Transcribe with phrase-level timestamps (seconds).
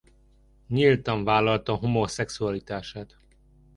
[0.67, 3.15] Nyíltan vállalta homoszexualitását.